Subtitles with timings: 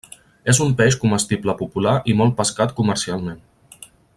[0.53, 3.41] És un peix comestible popular i molt pescat comercialment.